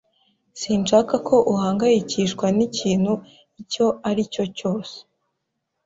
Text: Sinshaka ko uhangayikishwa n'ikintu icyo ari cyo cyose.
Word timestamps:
Sinshaka 0.59 1.15
ko 1.27 1.35
uhangayikishwa 1.53 2.45
n'ikintu 2.57 3.13
icyo 3.61 3.85
ari 4.09 4.21
cyo 4.33 4.45
cyose. 4.57 4.95